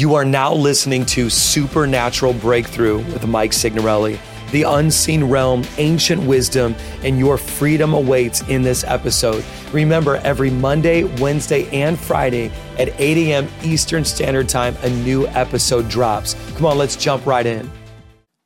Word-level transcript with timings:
You 0.00 0.14
are 0.14 0.24
now 0.24 0.54
listening 0.54 1.04
to 1.06 1.28
Supernatural 1.28 2.32
Breakthrough 2.32 3.04
with 3.12 3.26
Mike 3.26 3.52
Signorelli. 3.52 4.18
The 4.50 4.62
unseen 4.62 5.24
realm, 5.24 5.62
ancient 5.76 6.22
wisdom, 6.22 6.74
and 7.02 7.18
your 7.18 7.36
freedom 7.36 7.92
awaits 7.92 8.40
in 8.48 8.62
this 8.62 8.82
episode. 8.84 9.44
Remember, 9.74 10.16
every 10.24 10.48
Monday, 10.48 11.04
Wednesday, 11.20 11.68
and 11.68 11.98
Friday 11.98 12.50
at 12.78 12.98
8 12.98 13.28
a.m. 13.28 13.48
Eastern 13.62 14.02
Standard 14.02 14.48
Time, 14.48 14.74
a 14.84 14.88
new 14.88 15.26
episode 15.26 15.86
drops. 15.90 16.34
Come 16.54 16.64
on, 16.64 16.78
let's 16.78 16.96
jump 16.96 17.26
right 17.26 17.44
in. 17.44 17.70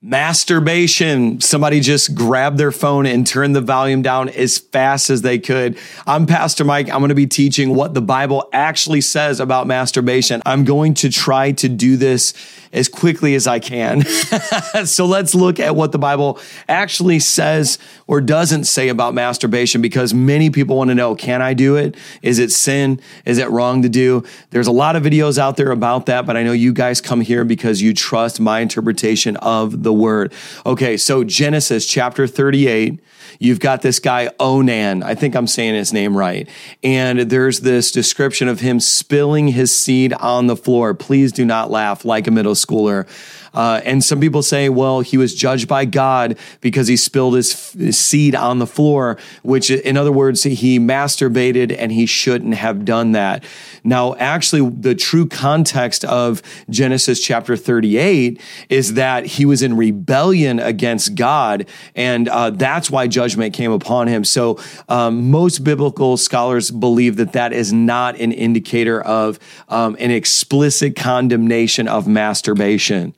Masturbation. 0.07 1.41
Somebody 1.41 1.81
just 1.81 2.15
grabbed 2.15 2.59
their 2.59 2.73
phone 2.73 3.07
and 3.07 3.27
turned 3.27 3.57
the 3.57 3.63
volume 3.63 4.03
down 4.03 4.29
as 4.29 4.59
fast 4.59 5.09
as 5.09 5.23
they 5.23 5.39
could. 5.39 5.79
I'm 6.07 6.27
Pastor 6.27 6.63
Mike. 6.63 6.91
I'm 6.91 6.99
going 6.99 7.09
to 7.09 7.15
be 7.15 7.27
teaching 7.27 7.75
what 7.75 7.95
the 7.95 8.03
Bible 8.03 8.47
actually 8.53 9.01
says 9.01 9.41
about 9.41 9.67
masturbation. 9.67 10.43
I'm 10.45 10.67
going 10.67 10.93
to 10.95 11.09
try 11.09 11.53
to 11.53 11.71
do 11.71 11.97
this 11.97 12.35
as 12.75 12.89
quickly 12.89 13.35
as 13.35 13.47
I 13.47 13.61
can. 13.61 14.03
so 14.85 15.07
let's 15.07 15.35
look 15.35 15.59
at 15.59 15.75
what 15.75 15.93
the 15.93 15.99
Bible 15.99 16.39
actually 16.69 17.21
says 17.21 17.79
or 18.07 18.21
doesn't 18.21 18.65
say 18.65 18.89
about 18.89 19.15
masturbation 19.15 19.81
because 19.81 20.13
many 20.13 20.51
people 20.51 20.77
want 20.77 20.89
to 20.89 20.95
know 20.95 21.15
can 21.15 21.41
I 21.41 21.55
do 21.55 21.77
it? 21.77 21.97
Is 22.21 22.39
it 22.39 22.51
sin? 22.51 23.01
Is 23.25 23.39
it 23.39 23.49
wrong 23.49 23.81
to 23.83 23.89
do? 23.89 24.25
There's 24.51 24.67
a 24.67 24.73
lot 24.73 24.97
of 24.97 25.03
videos 25.03 25.39
out 25.39 25.57
there 25.57 25.71
about 25.71 26.07
that, 26.07 26.27
but 26.27 26.37
I 26.37 26.43
know 26.43 26.53
you 26.53 26.73
guys 26.75 27.01
come 27.01 27.23
here 27.23 27.45
because 27.45 27.81
you 27.81 27.95
trust 27.95 28.41
my 28.41 28.61
interpretation 28.61 29.37
of 29.39 29.85
the 29.85 29.94
word. 29.95 30.33
Okay, 30.67 30.97
so 30.97 31.25
Genesis 31.25 31.87
chapter 31.87 32.27
38 32.27 33.01
You've 33.39 33.61
got 33.61 33.83
this 33.83 33.99
guy, 33.99 34.31
Onan. 34.39 35.03
I 35.03 35.15
think 35.15 35.35
I'm 35.35 35.47
saying 35.47 35.75
his 35.75 35.93
name 35.93 36.17
right. 36.17 36.49
And 36.83 37.21
there's 37.21 37.61
this 37.61 37.91
description 37.91 38.49
of 38.49 38.61
him 38.61 38.81
spilling 38.81 39.49
his 39.49 39.77
seed 39.77 40.13
on 40.15 40.47
the 40.47 40.57
floor. 40.57 40.95
Please 40.95 41.33
do 41.33 41.45
not 41.45 41.71
laugh 41.71 42.05
like 42.05 42.27
a 42.27 42.31
middle 42.31 42.55
schooler. 42.55 43.07
Uh, 43.55 43.81
and 43.85 44.03
some 44.03 44.21
people 44.21 44.43
say, 44.43 44.69
well, 44.69 45.01
he 45.01 45.17
was 45.17 45.35
judged 45.35 45.69
by 45.69 45.85
God 45.85 46.37
because 46.61 46.89
he 46.89 46.97
spilled 46.97 47.35
his, 47.35 47.73
his, 47.73 47.99
seed 47.99 48.35
on 48.35 48.59
the 48.59 48.67
floor, 48.67 49.17
which, 49.43 49.71
in 49.71 49.97
other 49.97 50.13
words, 50.13 50.43
he 50.43 50.79
masturbated 50.79 51.75
and 51.79 51.93
he 51.93 52.05
shouldn't 52.05 52.55
have 52.55 52.85
done 52.85 53.13
that. 53.13 53.45
Now, 53.85 54.15
actually, 54.17 54.69
the 54.69 54.95
true 54.95 55.27
context 55.27 56.05
of 56.05 56.43
Genesis 56.69 57.21
chapter 57.21 57.57
38 57.57 58.41
is 58.69 58.95
that 58.95 59.27
he 59.27 59.45
was 59.45 59.63
in 59.63 59.77
rebellion 59.77 60.59
against 60.59 61.15
God, 61.15 61.67
and 61.95 62.29
uh, 62.29 62.51
that's 62.51 62.91
why 62.91 63.07
judgment 63.07 63.55
came 63.55 63.71
upon 63.71 64.09
him. 64.09 64.25
So, 64.25 64.59
um, 64.89 65.31
most 65.31 65.65
biblical 65.65 66.17
scholars 66.17 66.71
believe 66.71 67.17
that 67.17 67.33
that 67.33 67.53
is 67.53 67.73
not 67.73 68.19
an 68.19 68.33
indicator 68.33 69.01
of 69.01 69.39
um, 69.69 69.97
an 70.01 70.11
explicit 70.11 70.97
condemnation 70.97 71.89
of 71.89 72.09
masturbation. 72.09 73.15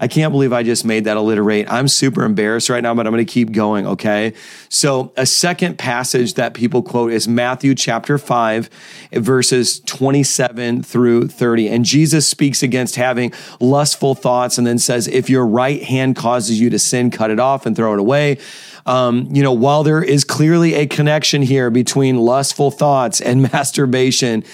I 0.00 0.06
can't 0.06 0.30
believe 0.30 0.52
I 0.52 0.62
just 0.62 0.84
made 0.84 1.04
that 1.04 1.16
alliterate. 1.16 1.68
I'm 1.68 1.88
super 1.88 2.22
embarrassed 2.22 2.70
right 2.70 2.82
now, 2.82 2.94
but 2.94 3.06
I'm 3.06 3.12
going 3.12 3.24
to 3.24 3.32
keep 3.32 3.50
going. 3.50 3.84
Okay. 3.84 4.32
So 4.68 5.12
a 5.16 5.26
second 5.26 5.76
passage 5.76 6.34
that 6.34 6.54
people 6.54 6.82
quote 6.82 7.12
is 7.12 7.26
Matthew 7.26 7.74
chapter 7.74 8.16
five, 8.16 8.70
verses 9.12 9.80
27 9.80 10.84
through 10.84 11.26
30. 11.26 11.68
And 11.68 11.84
Jesus 11.84 12.28
speaks 12.28 12.62
against 12.62 12.94
having 12.94 13.32
lustful 13.58 14.14
thoughts 14.14 14.56
and 14.56 14.64
then 14.64 14.78
says, 14.78 15.08
if 15.08 15.28
your 15.28 15.44
right 15.44 15.82
hand 15.82 16.14
causes 16.14 16.60
you 16.60 16.70
to 16.70 16.78
sin, 16.78 17.10
cut 17.10 17.32
it 17.32 17.40
off 17.40 17.66
and 17.66 17.74
throw 17.74 17.92
it 17.92 17.98
away. 17.98 18.38
Um, 18.86 19.28
you 19.32 19.42
know, 19.42 19.52
while 19.52 19.82
there 19.82 20.02
is 20.02 20.22
clearly 20.22 20.74
a 20.74 20.86
connection 20.86 21.42
here 21.42 21.70
between 21.70 22.18
lustful 22.18 22.70
thoughts 22.70 23.20
and 23.20 23.42
masturbation, 23.52 24.44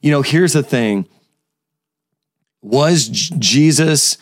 you 0.00 0.12
know, 0.12 0.22
here's 0.22 0.52
the 0.52 0.62
thing. 0.62 1.08
Was 2.62 3.08
Jesus 3.08 4.16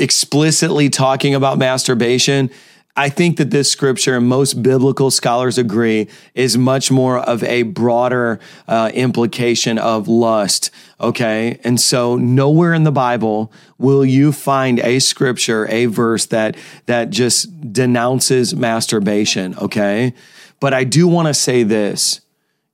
explicitly 0.00 0.88
talking 0.88 1.34
about 1.34 1.58
masturbation, 1.58 2.50
I 2.96 3.08
think 3.08 3.36
that 3.36 3.50
this 3.50 3.70
scripture, 3.70 4.16
and 4.16 4.26
most 4.26 4.62
biblical 4.62 5.10
scholars 5.10 5.58
agree, 5.58 6.08
is 6.34 6.58
much 6.58 6.90
more 6.90 7.18
of 7.18 7.42
a 7.44 7.62
broader 7.62 8.40
uh, 8.66 8.90
implication 8.92 9.78
of 9.78 10.08
lust. 10.08 10.70
Okay. 11.00 11.60
And 11.62 11.80
so 11.80 12.16
nowhere 12.16 12.74
in 12.74 12.82
the 12.82 12.92
Bible 12.92 13.52
will 13.78 14.04
you 14.04 14.32
find 14.32 14.80
a 14.80 14.98
scripture, 14.98 15.68
a 15.68 15.86
verse 15.86 16.26
that, 16.26 16.56
that 16.86 17.10
just 17.10 17.72
denounces 17.72 18.56
masturbation. 18.56 19.56
Okay. 19.56 20.12
But 20.58 20.74
I 20.74 20.84
do 20.84 21.06
want 21.06 21.28
to 21.28 21.34
say 21.34 21.62
this. 21.62 22.20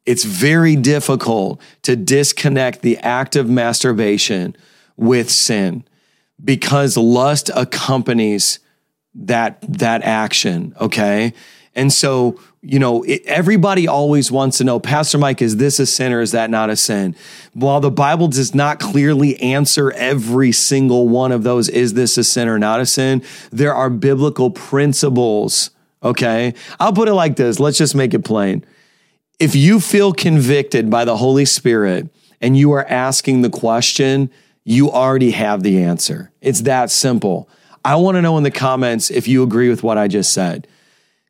It's 0.07 0.25
very 0.25 0.77
difficult 0.77 1.61
to 1.83 1.95
disconnect 1.95 2.83
the 2.83 2.97
act 2.99 3.37
of 3.37 3.51
masturbation 3.51 4.57
with 4.97 5.31
sin 5.31 5.85
because 6.43 6.97
lust 6.97 7.51
accompanies 7.55 8.59
that 9.15 9.59
that 9.63 10.03
action 10.03 10.75
okay? 10.81 11.33
And 11.75 11.93
so 11.93 12.41
you 12.63 12.79
know 12.79 13.03
it, 13.03 13.25
everybody 13.27 13.87
always 13.87 14.33
wants 14.33 14.59
to 14.59 14.65
know 14.65 14.81
pastor 14.81 15.19
mike 15.19 15.41
is 15.41 15.59
this 15.59 15.79
a 15.79 15.87
sin 15.87 16.13
or 16.13 16.21
is 16.21 16.33
that 16.33 16.51
not 16.51 16.71
a 16.71 16.77
sin? 16.77 17.15
While 17.55 17.81
the 17.81 17.91
bible 17.91 18.29
does 18.29 18.55
not 18.55 18.81
clearly 18.81 19.41
answer 19.41 19.91
every 19.93 20.53
single 20.53 21.09
one 21.09 21.33
of 21.33 21.43
those 21.43 21.69
is 21.69 21.95
this 21.95 22.19
a 22.19 22.25
sin 22.25 22.49
or 22.49 22.59
not 22.59 22.81
a 22.81 22.87
sin? 22.87 23.23
There 23.51 23.75
are 23.75 23.91
biblical 23.91 24.51
principles 24.51 25.71
okay? 26.03 26.55
I'll 26.79 26.93
put 26.93 27.09
it 27.09 27.15
like 27.15 27.37
this. 27.37 27.59
Let's 27.59 27.79
just 27.79 27.95
make 27.95 28.15
it 28.15 28.25
plain. 28.25 28.65
If 29.39 29.55
you 29.55 29.81
feel 29.81 30.13
convicted 30.13 30.89
by 30.89 31.05
the 31.05 31.17
holy 31.17 31.45
spirit 31.45 32.09
and 32.41 32.57
you 32.57 32.73
are 32.73 32.87
asking 32.87 33.43
the 33.43 33.51
question 33.51 34.31
you 34.69 34.91
already 34.91 35.31
have 35.31 35.63
the 35.63 35.85
answer. 35.85 36.33
It's 36.41 36.63
that 36.63 36.91
simple. 36.91 37.49
I 37.85 37.95
want 37.95 38.17
to 38.17 38.23
know 38.23 38.37
in 38.37 38.43
the 38.43 38.51
comments 38.51 39.13
if 39.13 39.29
you 39.29 39.45
agree 39.45 39.69
with 39.69 39.85
what 39.85 39.97
I 39.97 40.09
just 40.09 40.33
said. 40.33 40.67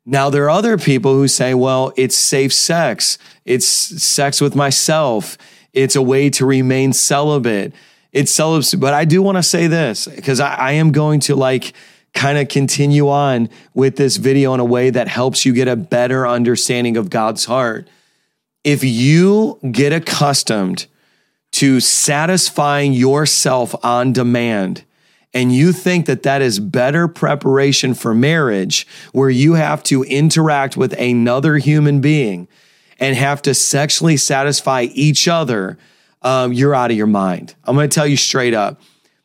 Now, 0.07 0.31
there 0.31 0.45
are 0.45 0.49
other 0.49 0.75
people 0.79 1.13
who 1.13 1.27
say, 1.27 1.53
well, 1.53 1.93
it's 1.95 2.15
safe 2.17 2.51
sex. 2.51 3.19
It's 3.45 3.67
sex 3.67 4.41
with 4.41 4.55
myself. 4.55 5.37
It's 5.71 5.95
a 5.95 6.01
way 6.01 6.31
to 6.31 6.47
remain 6.47 6.93
celibate. 6.93 7.73
It's 8.11 8.31
celibate. 8.31 8.79
But 8.79 8.95
I 8.95 9.05
do 9.05 9.21
want 9.21 9.37
to 9.37 9.43
say 9.43 9.67
this 9.67 10.07
because 10.07 10.39
I, 10.39 10.55
I 10.55 10.71
am 10.71 10.91
going 10.91 11.19
to 11.21 11.35
like 11.35 11.73
kind 12.15 12.39
of 12.39 12.47
continue 12.47 13.07
on 13.07 13.49
with 13.75 13.97
this 13.97 14.17
video 14.17 14.55
in 14.55 14.59
a 14.59 14.65
way 14.65 14.89
that 14.89 15.07
helps 15.07 15.45
you 15.45 15.53
get 15.53 15.67
a 15.67 15.75
better 15.75 16.27
understanding 16.27 16.97
of 16.97 17.11
God's 17.11 17.45
heart. 17.45 17.87
If 18.63 18.83
you 18.83 19.59
get 19.71 19.93
accustomed 19.93 20.87
to 21.57 21.79
satisfying 21.79 22.93
yourself 22.93 23.75
on 23.83 24.13
demand 24.13 24.83
and 25.33 25.53
you 25.53 25.71
think 25.71 26.05
that 26.07 26.23
that 26.23 26.41
is 26.41 26.59
better 26.59 27.07
preparation 27.07 27.93
for 27.93 28.13
marriage 28.15 28.87
where 29.11 29.29
you 29.29 29.53
have 29.53 29.83
to 29.83 30.03
interact 30.03 30.77
with 30.77 30.93
another 30.99 31.57
human 31.57 32.01
being 32.01 32.47
and 32.99 33.15
have 33.15 33.41
to 33.43 33.53
sexually 33.53 34.17
satisfy 34.17 34.87
each 34.93 35.27
other, 35.27 35.77
um, 36.23 36.53
you're 36.53 36.73
out 36.73 36.89
of 36.89 36.97
your 36.97 37.05
mind. 37.05 37.53
I'm 37.65 37.75
going 37.75 37.87
to 37.87 37.93
tell 37.93 38.07
you 38.07 38.17
straight 38.17 38.53
up. 38.55 38.81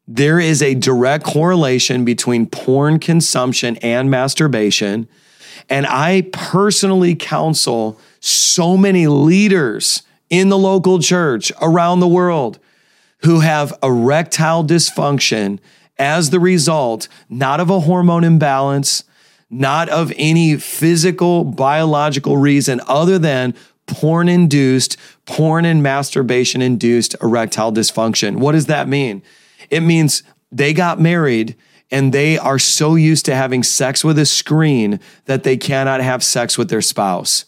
There 0.07 0.39
is 0.39 0.61
a 0.61 0.75
direct 0.75 1.25
correlation 1.25 2.05
between 2.05 2.47
porn 2.47 2.99
consumption 2.99 3.77
and 3.79 4.11
masturbation. 4.11 5.09
And 5.71 5.87
I 5.87 6.29
personally 6.33 7.15
counsel 7.15 7.99
so 8.21 8.77
many 8.77 9.07
leaders 9.07 10.03
in 10.33 10.49
the 10.49 10.59
local 10.59 10.99
church 10.99 11.53
around 11.61 12.01
the 12.01 12.09
world 12.09 12.59
who 13.19 13.41
have 13.41 13.79
erectile 13.83 14.65
dysfunction 14.65 15.59
as 15.99 16.31
the 16.31 16.41
result, 16.41 17.07
not 17.29 17.61
of 17.61 17.69
a 17.69 17.81
hormone 17.81 18.25
imbalance, 18.25 19.05
not 19.51 19.91
of 19.91 20.11
any 20.17 20.57
physical, 20.57 21.45
biological 21.45 22.39
reason 22.39 22.81
other 22.89 23.19
than 23.19 23.55
porn 23.87 24.27
induced, 24.27 24.97
porn 25.27 25.67
and 25.67 25.83
masturbation 25.83 26.63
induced 26.63 27.15
erectile 27.23 27.71
dysfunction. 27.71 28.39
What 28.39 28.53
does 28.53 28.67
that 28.67 28.89
mean? 28.89 29.23
It 29.69 29.81
means 29.81 30.23
they 30.51 30.73
got 30.73 30.99
married 30.99 31.57
and 31.91 32.15
they 32.15 32.39
are 32.39 32.59
so 32.59 32.95
used 32.95 33.27
to 33.27 33.35
having 33.35 33.63
sex 33.63 34.03
with 34.03 34.19
a 34.19 34.25
screen 34.25 34.99
that 35.27 35.43
they 35.43 35.59
cannot 35.59 36.01
have 36.01 36.25
sex 36.25 36.57
with 36.57 36.71
their 36.71 36.81
spouse. 36.81 37.45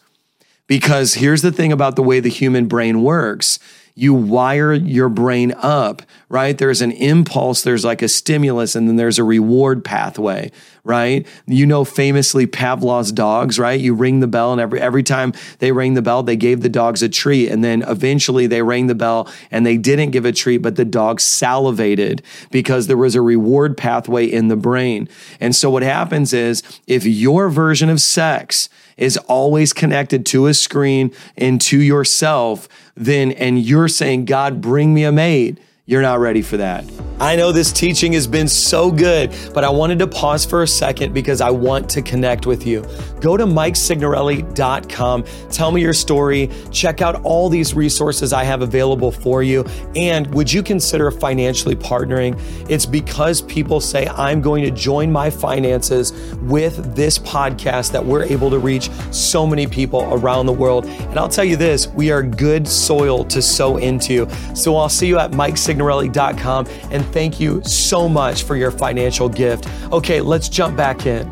Because 0.67 1.15
here's 1.15 1.43
the 1.43 1.53
thing 1.53 1.73
about 1.73 1.97
the 1.97 2.03
way 2.03 2.21
the 2.21 2.29
human 2.29 2.67
brain 2.67 3.03
works 3.03 3.59
you 3.97 4.13
wire 4.13 4.73
your 4.73 5.09
brain 5.09 5.55
up, 5.59 6.03
right? 6.29 6.59
There's 6.59 6.83
an 6.83 6.91
impulse, 6.91 7.63
there's 7.63 7.85
like 7.85 8.03
a 8.03 8.09
stimulus, 8.09 8.75
and 8.75 8.89
then 8.89 8.97
there's 8.97 9.21
a 9.21 9.25
reward 9.25 9.85
pathway, 9.85 10.51
right? 10.83 11.25
You 11.47 11.65
know, 11.65 11.85
famously 11.85 12.47
Pavlov's 12.47 13.13
dogs, 13.13 13.57
right? 13.57 13.79
You 13.79 13.95
ring 13.95 14.19
the 14.19 14.27
bell, 14.27 14.51
and 14.51 14.61
every 14.61 14.81
every 14.81 15.05
time 15.05 15.33
they 15.61 15.71
rang 15.71 15.95
the 15.95 16.03
bell, 16.03 16.25
they 16.25 16.35
gave 16.35 16.61
the 16.61 16.69
dogs 16.69 17.03
a 17.03 17.09
treat, 17.09 17.51
and 17.51 17.63
then 17.63 17.83
eventually 17.83 18.49
they 18.49 18.63
rang 18.63 18.89
the 18.89 18.97
bell 18.97 19.33
and 19.53 19.65
they 19.65 19.77
didn't 19.77 20.11
give 20.11 20.25
a 20.25 20.33
treat, 20.33 20.59
but 20.59 20.75
the 20.75 20.85
dog 20.85 21.21
salivated 21.21 22.21
because 22.51 22.89
there 22.89 22.97
was 22.97 23.15
a 23.15 23.23
reward 23.23 23.77
pathway 23.77 24.27
in 24.27 24.49
the 24.49 24.57
brain. 24.57 25.09
And 25.39 25.55
so 25.55 25.71
what 25.71 25.85
happens 25.85 26.33
is 26.33 26.65
if 26.89 27.07
your 27.07 27.49
version 27.49 27.89
of 27.91 28.01
sex 28.01 28.69
is 28.97 29.17
always 29.29 29.73
connected 29.73 30.25
to 30.27 30.47
a 30.47 30.55
screen 30.55 31.13
and 31.37 31.61
to 31.61 31.81
yourself, 31.81 32.69
then, 32.97 33.33
and 33.33 33.59
you're 33.59 33.89
saying, 33.89 34.25
God, 34.25 34.61
bring 34.61 34.95
me 34.95 35.05
a 35.05 35.13
mate, 35.13 35.59
you're 35.87 36.01
not 36.01 36.19
ready 36.19 36.41
for 36.41 36.57
that. 36.57 36.83
I 37.21 37.37
know 37.37 37.53
this 37.53 37.71
teaching 37.71 38.15
has 38.15 38.27
been 38.27 38.49
so 38.49 38.91
good, 38.91 39.33
but 39.53 39.63
I 39.63 39.71
wanted 39.71 40.01
to 40.01 40.07
pause 40.07 40.45
for 40.45 40.63
a 40.63 40.67
second 40.67 41.15
because 41.15 41.41
I 41.41 41.51
want 41.51 41.89
to 41.91 42.03
connect 42.03 42.45
with 42.45 42.67
you. 42.67 42.85
Go 43.21 43.37
to 43.37 43.45
MikeSignorelli.com, 43.45 45.25
tell 45.51 45.71
me 45.71 45.81
your 45.81 45.93
story, 45.93 46.51
check 46.73 47.03
out 47.03 47.23
all 47.23 47.49
these 47.49 47.75
resources 47.75 48.33
I 48.33 48.43
have 48.45 48.63
available 48.63 49.13
for 49.13 49.45
you, 49.45 49.65
and 49.95 50.27
would 50.35 50.53
you 50.53 50.63
consider 50.63 51.11
financially 51.13 51.77
partnering? 51.77 52.37
It's 52.69 52.85
because 52.85 53.43
people 53.43 53.81
say, 53.81 54.09
I'm 54.09 54.41
going 54.41 54.65
to 54.65 54.73
join 54.73 55.13
my 55.13 55.31
finances 55.31 56.35
with 56.43 56.97
this 56.97 57.19
podcast 57.19 57.93
that 57.93 58.05
we're 58.05 58.25
able 58.25 58.51
to 58.51 58.59
reach 58.59 58.91
so 59.13 59.47
many 59.47 59.69
people 59.69 60.03
around 60.13 60.47
the 60.47 60.53
world. 60.53 60.87
And 60.87 61.19
I'll 61.19 61.29
tell 61.29 61.45
you 61.45 61.57
this, 61.57 61.87
we 61.89 62.11
are 62.11 62.23
good 62.23 62.67
soil 62.67 63.25
to 63.27 63.41
sow 63.41 63.77
into. 63.77 64.29
So 64.57 64.77
I'll 64.77 64.89
see 64.89 65.07
you 65.07 65.19
at 65.19 65.31
MikeSignorelli.com 65.75 66.67
and 66.91 67.05
thank 67.07 67.41
you 67.41 67.63
so 67.65 68.09
much 68.09 68.43
for 68.43 68.57
your 68.57 68.71
financial 68.71 69.29
gift. 69.29 69.69
Okay, 69.93 70.21
let's 70.21 70.49
jump 70.49 70.77
back 70.77 71.07
in. 71.07 71.29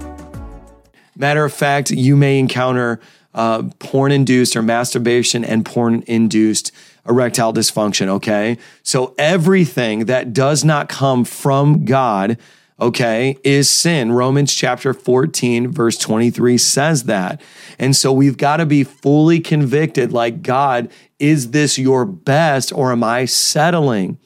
Matter 1.16 1.44
of 1.44 1.52
fact, 1.52 1.90
you 1.90 2.16
may 2.16 2.38
encounter 2.38 3.00
uh, 3.34 3.64
porn 3.78 4.12
induced 4.12 4.56
or 4.56 4.62
masturbation 4.62 5.44
and 5.44 5.64
porn 5.64 6.04
induced 6.06 6.72
erectile 7.08 7.52
dysfunction, 7.52 8.08
okay? 8.08 8.58
So 8.82 9.14
everything 9.18 10.06
that 10.06 10.32
does 10.32 10.64
not 10.64 10.88
come 10.88 11.24
from 11.24 11.84
God, 11.84 12.38
okay, 12.80 13.38
is 13.42 13.68
sin. 13.68 14.12
Romans 14.12 14.54
chapter 14.54 14.94
14, 14.94 15.70
verse 15.70 15.98
23 15.98 16.58
says 16.58 17.04
that. 17.04 17.40
And 17.78 17.96
so 17.96 18.12
we've 18.12 18.36
got 18.36 18.58
to 18.58 18.66
be 18.66 18.84
fully 18.84 19.40
convicted 19.40 20.12
like, 20.12 20.42
God, 20.42 20.90
is 21.18 21.50
this 21.50 21.78
your 21.78 22.04
best 22.04 22.72
or 22.72 22.92
am 22.92 23.02
I 23.02 23.24
settling? 23.24 24.18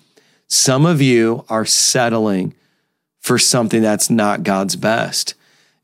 Some 0.49 0.87
of 0.87 1.03
you 1.03 1.45
are 1.49 1.65
settling 1.65 2.55
for 3.21 3.39
something 3.39 3.83
that's 3.83 4.09
not 4.09 4.45
God's 4.45 4.77
best. 4.77 5.35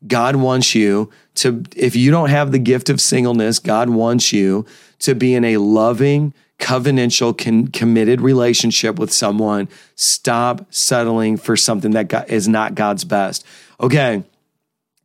God 0.06 0.37
wants 0.37 0.75
you 0.75 1.11
to, 1.37 1.64
if 1.76 1.97
you 1.97 2.11
don't 2.11 2.31
have 2.31 2.53
the 2.53 2.59
gift 2.59 2.88
of 2.88 3.00
singleness, 3.00 3.59
God 3.59 3.91
wants 3.91 4.32
you 4.32 4.67
to 5.00 5.14
be 5.14 5.35
in 5.35 5.44
a 5.44 5.56
loving, 5.56 6.35
covenantal, 6.59 7.37
con- 7.37 7.69
committed 7.69 8.20
relationship 8.20 8.99
with 8.99 9.12
someone. 9.12 9.69
Stop 9.94 10.73
settling 10.73 11.37
for 11.37 11.56
something 11.56 11.93
that 11.93 12.09
God, 12.09 12.29
is 12.29 12.49
not 12.49 12.75
God's 12.75 13.05
best. 13.05 13.44
Okay. 13.81 14.23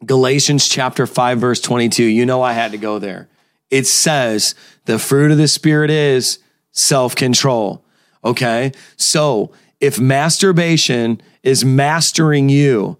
Galatians 0.05 0.67
chapter 0.67 1.07
5, 1.07 1.39
verse 1.39 1.61
22. 1.61 2.03
You 2.03 2.25
know, 2.25 2.43
I 2.43 2.53
had 2.53 2.71
to 2.71 2.77
go 2.77 2.99
there. 2.99 3.27
It 3.71 3.87
says, 3.87 4.53
the 4.85 4.99
fruit 4.99 5.31
of 5.31 5.37
the 5.37 5.47
Spirit 5.47 5.89
is 5.89 6.39
self 6.71 7.15
control. 7.15 7.83
Okay. 8.23 8.71
So 8.95 9.51
if 9.79 9.99
masturbation 9.99 11.21
is 11.43 11.63
mastering 11.63 12.49
you, 12.49 12.97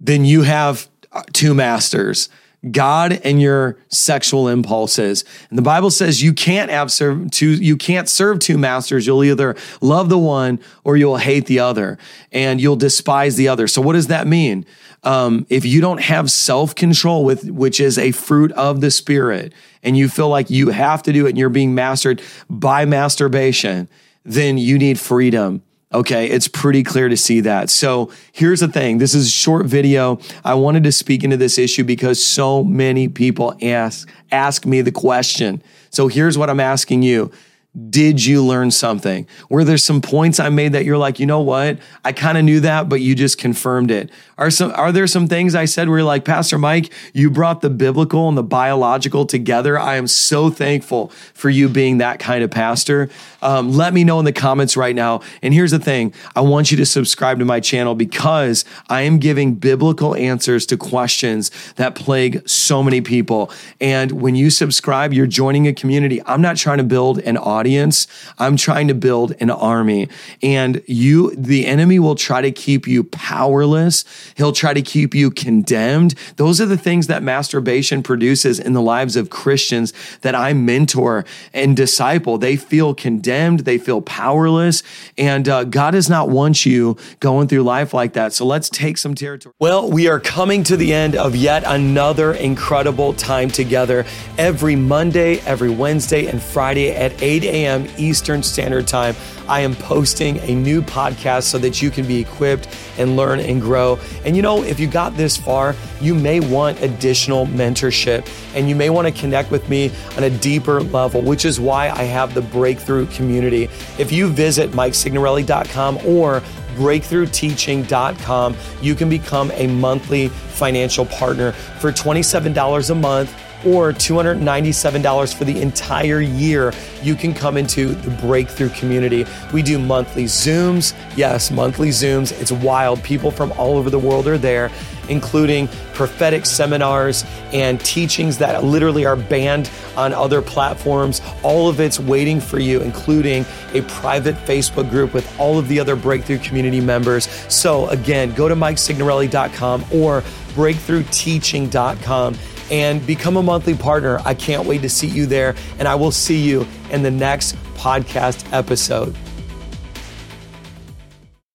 then 0.00 0.24
you 0.24 0.42
have 0.42 0.88
two 1.32 1.54
masters. 1.54 2.28
God 2.70 3.20
and 3.22 3.40
your 3.40 3.78
sexual 3.88 4.48
impulses. 4.48 5.24
And 5.50 5.58
the 5.58 5.62
Bible 5.62 5.90
says 5.90 6.22
you 6.22 6.32
can't 6.32 6.70
have 6.70 6.90
serve 6.90 7.30
two, 7.30 7.54
you 7.54 7.76
can't 7.76 8.08
serve 8.08 8.40
two 8.40 8.58
masters. 8.58 9.06
You'll 9.06 9.22
either 9.24 9.56
love 9.80 10.08
the 10.08 10.18
one 10.18 10.58
or 10.82 10.96
you'll 10.96 11.18
hate 11.18 11.46
the 11.46 11.60
other 11.60 11.98
and 12.32 12.60
you'll 12.60 12.76
despise 12.76 13.36
the 13.36 13.48
other. 13.48 13.68
So 13.68 13.80
what 13.80 13.92
does 13.92 14.08
that 14.08 14.26
mean? 14.26 14.66
Um, 15.04 15.46
if 15.48 15.64
you 15.64 15.80
don't 15.80 16.00
have 16.00 16.30
self-control 16.30 17.24
with, 17.24 17.48
which 17.50 17.78
is 17.78 17.98
a 17.98 18.10
fruit 18.10 18.50
of 18.52 18.80
the 18.80 18.90
spirit 18.90 19.52
and 19.82 19.96
you 19.96 20.08
feel 20.08 20.28
like 20.28 20.50
you 20.50 20.70
have 20.70 21.02
to 21.04 21.12
do 21.12 21.26
it 21.26 21.30
and 21.30 21.38
you're 21.38 21.48
being 21.48 21.74
mastered 21.74 22.20
by 22.50 22.84
masturbation, 22.84 23.88
then 24.26 24.58
you 24.58 24.78
need 24.78 24.98
freedom. 24.98 25.62
Okay, 25.94 26.26
it's 26.26 26.48
pretty 26.48 26.82
clear 26.82 27.08
to 27.08 27.16
see 27.16 27.40
that. 27.40 27.70
So 27.70 28.10
here's 28.32 28.60
the 28.60 28.68
thing 28.68 28.98
this 28.98 29.14
is 29.14 29.28
a 29.28 29.30
short 29.30 29.66
video. 29.66 30.18
I 30.44 30.54
wanted 30.54 30.84
to 30.84 30.92
speak 30.92 31.22
into 31.24 31.36
this 31.36 31.58
issue 31.58 31.84
because 31.84 32.24
so 32.24 32.64
many 32.64 33.08
people 33.08 33.56
ask, 33.62 34.08
ask 34.32 34.66
me 34.66 34.82
the 34.82 34.92
question. 34.92 35.62
So 35.90 36.08
here's 36.08 36.36
what 36.36 36.50
I'm 36.50 36.60
asking 36.60 37.02
you 37.02 37.30
did 37.76 38.24
you 38.24 38.42
learn 38.42 38.70
something? 38.70 39.26
Were 39.50 39.62
there 39.62 39.76
some 39.76 40.00
points 40.00 40.40
I 40.40 40.48
made 40.48 40.72
that 40.72 40.86
you're 40.86 40.96
like, 40.96 41.20
you 41.20 41.26
know 41.26 41.42
what? 41.42 41.78
I 42.06 42.12
kind 42.12 42.38
of 42.38 42.44
knew 42.44 42.60
that, 42.60 42.88
but 42.88 43.02
you 43.02 43.14
just 43.14 43.36
confirmed 43.36 43.90
it. 43.90 44.10
Are 44.38 44.50
some 44.50 44.72
are 44.74 44.92
there 44.92 45.06
some 45.06 45.28
things 45.28 45.54
I 45.54 45.66
said 45.66 45.88
where 45.88 45.98
you're 45.98 46.06
like, 46.06 46.24
Pastor 46.24 46.56
Mike, 46.56 46.90
you 47.12 47.30
brought 47.30 47.60
the 47.60 47.68
biblical 47.68 48.28
and 48.28 48.36
the 48.36 48.42
biological 48.42 49.26
together? 49.26 49.78
I 49.78 49.96
am 49.96 50.06
so 50.06 50.48
thankful 50.48 51.08
for 51.34 51.50
you 51.50 51.68
being 51.68 51.98
that 51.98 52.18
kind 52.18 52.42
of 52.42 52.50
pastor. 52.50 53.10
Um, 53.42 53.72
let 53.72 53.92
me 53.92 54.04
know 54.04 54.18
in 54.18 54.24
the 54.24 54.32
comments 54.32 54.76
right 54.76 54.94
now. 54.94 55.20
And 55.42 55.52
here's 55.52 55.70
the 55.70 55.78
thing: 55.78 56.14
I 56.34 56.40
want 56.40 56.70
you 56.70 56.78
to 56.78 56.86
subscribe 56.86 57.38
to 57.40 57.44
my 57.44 57.60
channel 57.60 57.94
because 57.94 58.64
I 58.88 59.02
am 59.02 59.18
giving 59.18 59.54
biblical 59.54 60.14
answers 60.14 60.64
to 60.66 60.78
questions 60.78 61.50
that 61.74 61.94
plague 61.94 62.46
so 62.48 62.82
many 62.82 63.02
people. 63.02 63.50
And 63.82 64.12
when 64.12 64.34
you 64.34 64.48
subscribe, 64.48 65.12
you're 65.12 65.26
joining 65.26 65.66
a 65.66 65.74
community. 65.74 66.22
I'm 66.24 66.40
not 66.40 66.56
trying 66.56 66.78
to 66.78 66.84
build 66.84 67.18
an 67.20 67.36
audience 67.36 67.65
audience. 67.66 68.06
I'm 68.38 68.56
trying 68.56 68.86
to 68.86 68.94
build 68.94 69.34
an 69.40 69.50
army. 69.50 70.08
And 70.40 70.82
you, 70.86 71.34
the 71.34 71.66
enemy 71.66 71.98
will 71.98 72.14
try 72.14 72.40
to 72.40 72.52
keep 72.52 72.86
you 72.86 73.02
powerless. 73.02 74.04
He'll 74.36 74.52
try 74.52 74.72
to 74.72 74.82
keep 74.82 75.16
you 75.16 75.32
condemned. 75.32 76.14
Those 76.36 76.60
are 76.60 76.66
the 76.66 76.76
things 76.76 77.08
that 77.08 77.24
masturbation 77.24 78.04
produces 78.04 78.60
in 78.60 78.72
the 78.72 78.80
lives 78.80 79.16
of 79.16 79.30
Christians 79.30 79.92
that 80.20 80.36
I 80.36 80.52
mentor 80.52 81.24
and 81.52 81.76
disciple. 81.76 82.38
They 82.38 82.54
feel 82.54 82.94
condemned. 82.94 83.60
They 83.60 83.78
feel 83.78 84.00
powerless. 84.00 84.84
And 85.18 85.48
uh, 85.48 85.64
God 85.64 85.90
does 85.90 86.08
not 86.08 86.28
want 86.28 86.64
you 86.64 86.96
going 87.18 87.48
through 87.48 87.64
life 87.64 87.92
like 87.92 88.12
that. 88.12 88.32
So 88.32 88.46
let's 88.46 88.68
take 88.68 88.96
some 88.96 89.16
territory. 89.16 89.54
Well, 89.58 89.90
we 89.90 90.06
are 90.06 90.20
coming 90.20 90.62
to 90.64 90.76
the 90.76 90.92
end 90.94 91.16
of 91.16 91.34
yet 91.34 91.64
another 91.66 92.32
incredible 92.32 93.12
time 93.12 93.48
together 93.48 94.06
every 94.38 94.76
Monday, 94.76 95.40
every 95.40 95.70
Wednesday, 95.70 96.26
and 96.26 96.40
Friday 96.40 96.92
at 96.92 97.20
8 97.20 97.42
a.m 97.42 97.55
a.m. 97.56 97.86
Eastern 97.96 98.42
Standard 98.42 98.86
Time, 98.86 99.14
I 99.48 99.60
am 99.60 99.74
posting 99.74 100.38
a 100.40 100.54
new 100.54 100.82
podcast 100.82 101.44
so 101.44 101.58
that 101.58 101.80
you 101.80 101.90
can 101.90 102.06
be 102.06 102.20
equipped 102.20 102.68
and 102.98 103.16
learn 103.16 103.40
and 103.40 103.60
grow. 103.60 103.98
And 104.24 104.36
you 104.36 104.42
know, 104.42 104.62
if 104.62 104.78
you 104.78 104.86
got 104.86 105.16
this 105.16 105.36
far, 105.36 105.74
you 106.00 106.14
may 106.14 106.40
want 106.40 106.80
additional 106.82 107.46
mentorship 107.46 108.28
and 108.54 108.68
you 108.68 108.76
may 108.76 108.90
want 108.90 109.06
to 109.06 109.20
connect 109.20 109.50
with 109.50 109.68
me 109.68 109.90
on 110.16 110.24
a 110.24 110.30
deeper 110.30 110.80
level, 110.80 111.22
which 111.22 111.44
is 111.44 111.58
why 111.58 111.90
I 111.90 112.02
have 112.04 112.34
the 112.34 112.42
Breakthrough 112.42 113.06
community. 113.06 113.64
If 113.98 114.12
you 114.12 114.28
visit 114.28 114.70
MikeSignorelli.com 114.70 115.98
or 116.06 116.42
breakthroughteaching.com, 116.76 118.56
you 118.82 118.94
can 118.94 119.08
become 119.08 119.50
a 119.52 119.66
monthly 119.66 120.28
financial 120.28 121.06
partner 121.06 121.52
for 121.52 121.90
$27 121.90 122.90
a 122.90 122.94
month 122.94 123.34
or 123.64 123.92
$297 123.92 125.34
for 125.34 125.44
the 125.44 125.60
entire 125.60 126.20
year, 126.20 126.72
you 127.02 127.14
can 127.14 127.32
come 127.32 127.56
into 127.56 127.88
the 127.88 128.10
Breakthrough 128.22 128.70
community. 128.70 129.26
We 129.52 129.62
do 129.62 129.78
monthly 129.78 130.24
Zooms. 130.24 130.94
Yes, 131.16 131.50
monthly 131.50 131.88
Zooms. 131.88 132.38
It's 132.40 132.52
wild. 132.52 133.02
People 133.02 133.30
from 133.30 133.52
all 133.52 133.76
over 133.76 133.90
the 133.90 133.98
world 133.98 134.26
are 134.26 134.38
there, 134.38 134.70
including 135.08 135.68
prophetic 135.94 136.44
seminars 136.46 137.24
and 137.52 137.80
teachings 137.80 138.38
that 138.38 138.62
literally 138.62 139.06
are 139.06 139.16
banned 139.16 139.70
on 139.96 140.12
other 140.12 140.42
platforms. 140.42 141.22
All 141.42 141.68
of 141.68 141.80
it's 141.80 141.98
waiting 141.98 142.40
for 142.40 142.58
you, 142.58 142.80
including 142.80 143.44
a 143.72 143.82
private 143.82 144.34
Facebook 144.36 144.90
group 144.90 145.14
with 145.14 145.38
all 145.40 145.58
of 145.58 145.68
the 145.68 145.80
other 145.80 145.96
Breakthrough 145.96 146.38
community 146.38 146.80
members. 146.80 147.28
So, 147.52 147.88
again, 147.88 148.32
go 148.34 148.48
to 148.48 148.54
MikeSignorelli.com 148.54 149.86
or 149.92 150.22
breakthroughteaching.com 150.54 152.34
and 152.70 153.04
become 153.06 153.36
a 153.36 153.42
monthly 153.42 153.74
partner. 153.74 154.20
I 154.24 154.34
can't 154.34 154.66
wait 154.66 154.82
to 154.82 154.88
see 154.88 155.06
you 155.06 155.26
there, 155.26 155.54
and 155.78 155.86
I 155.86 155.94
will 155.94 156.10
see 156.10 156.40
you 156.40 156.66
in 156.90 157.02
the 157.02 157.10
next 157.10 157.56
podcast 157.74 158.52
episode. 158.52 159.14